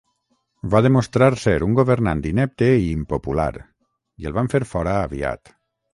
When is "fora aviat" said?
4.75-5.59